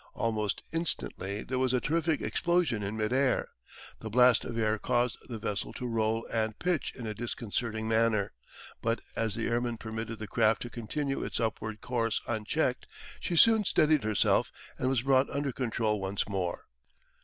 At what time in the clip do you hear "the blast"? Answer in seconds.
3.99-4.43